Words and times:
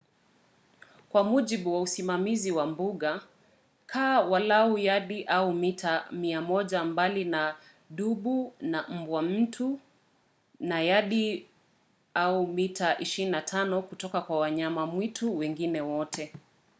kwa 1.09 1.23
mujibu 1.23 1.73
wa 1.73 1.81
usimamizi 1.81 2.51
wa 2.51 2.65
mbuga 2.67 3.21
kaa 3.85 4.21
walau 4.21 4.77
yadi/mita 4.77 6.05
100 6.11 6.85
mbali 6.85 7.25
na 7.25 7.55
dubu 7.89 8.53
na 8.61 8.87
mbwa 8.87 9.21
mwitu 9.21 9.79
na 10.59 10.81
yadi/mita 10.81 12.93
25 12.99 13.81
kutoka 13.81 14.21
kwa 14.21 14.39
wanyama 14.39 14.85
mwitu 14.85 15.37
wengine 15.37 15.81
wote! 15.81 16.33